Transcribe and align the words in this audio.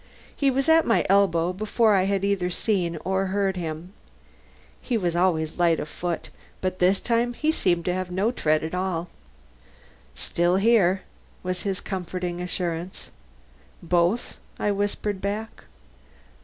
He 0.35 0.49
was 0.49 0.67
at 0.67 0.87
my 0.87 1.05
elbow 1.09 1.53
before 1.53 1.93
I 1.93 2.05
had 2.05 2.25
either 2.25 2.49
seen 2.49 2.97
or 3.05 3.27
heard 3.27 3.55
him. 3.55 3.93
He 4.81 4.97
was 4.97 5.15
always 5.15 5.59
light 5.59 5.79
of 5.79 5.87
foot, 5.87 6.31
but 6.59 6.79
this 6.79 6.99
time 6.99 7.35
he 7.35 7.51
seemed 7.51 7.85
to 7.85 7.93
have 7.93 8.09
no 8.09 8.31
tread 8.31 8.63
at 8.63 8.73
all. 8.73 9.09
"Still 10.15 10.55
here," 10.55 11.03
was 11.43 11.61
his 11.61 11.79
comforting 11.79 12.41
assurance. 12.41 13.09
"Both?" 13.83 14.39
I 14.57 14.71
whispered 14.71 15.21
back. 15.21 15.65